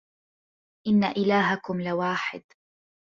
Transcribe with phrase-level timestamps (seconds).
[0.87, 2.43] إِنَّ إِلهَكُم لَواحِدٌ